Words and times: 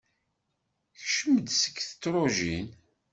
Kcem-d 0.99 1.47
seg 1.53 1.75
tedrujin. 1.81 2.67